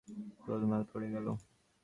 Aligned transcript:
গোলমাল 0.45 0.81
পড়ে 0.91 1.07
গেল। 1.13 1.27